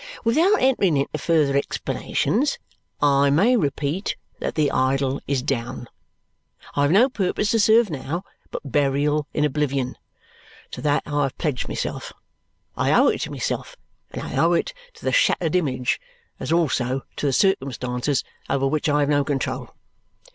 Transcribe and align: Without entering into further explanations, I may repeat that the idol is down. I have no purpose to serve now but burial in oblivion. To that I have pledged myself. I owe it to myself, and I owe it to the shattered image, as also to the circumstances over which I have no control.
Without 0.23 0.59
entering 0.59 0.97
into 0.97 1.15
further 1.19 1.55
explanations, 1.55 2.57
I 3.03 3.29
may 3.29 3.55
repeat 3.55 4.15
that 4.39 4.55
the 4.55 4.71
idol 4.71 5.21
is 5.27 5.43
down. 5.43 5.87
I 6.73 6.81
have 6.81 6.89
no 6.91 7.07
purpose 7.07 7.51
to 7.51 7.59
serve 7.59 7.91
now 7.91 8.23
but 8.49 8.63
burial 8.71 9.27
in 9.31 9.45
oblivion. 9.45 9.95
To 10.71 10.81
that 10.81 11.03
I 11.05 11.21
have 11.21 11.37
pledged 11.37 11.69
myself. 11.69 12.11
I 12.75 12.91
owe 12.93 13.09
it 13.09 13.21
to 13.21 13.31
myself, 13.31 13.75
and 14.09 14.23
I 14.23 14.35
owe 14.43 14.53
it 14.53 14.73
to 14.95 15.05
the 15.05 15.11
shattered 15.11 15.55
image, 15.55 16.01
as 16.39 16.51
also 16.51 17.03
to 17.17 17.27
the 17.27 17.31
circumstances 17.31 18.23
over 18.49 18.65
which 18.65 18.89
I 18.89 19.01
have 19.01 19.09
no 19.09 19.23
control. 19.23 19.69